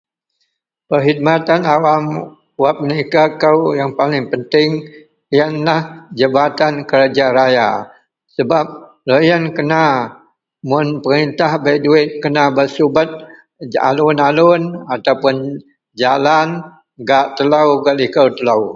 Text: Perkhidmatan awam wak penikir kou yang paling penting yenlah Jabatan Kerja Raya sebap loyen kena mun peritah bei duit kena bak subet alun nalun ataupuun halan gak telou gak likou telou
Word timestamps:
Perkhidmatan 0.89 1.61
awam 1.75 2.03
wak 2.61 2.75
penikir 2.79 3.27
kou 3.41 3.59
yang 3.79 3.91
paling 3.99 4.25
penting 4.31 4.69
yenlah 5.35 5.81
Jabatan 6.19 6.73
Kerja 6.89 7.25
Raya 7.37 7.67
sebap 8.35 8.67
loyen 9.07 9.43
kena 9.55 9.83
mun 10.69 10.87
peritah 11.03 11.53
bei 11.63 11.77
duit 11.85 12.07
kena 12.23 12.43
bak 12.55 12.67
subet 12.75 13.09
alun 13.89 14.15
nalun 14.19 14.61
ataupuun 14.93 15.35
halan 16.07 16.49
gak 17.07 17.25
telou 17.37 17.67
gak 17.83 17.95
likou 17.99 18.27
telou 18.37 18.63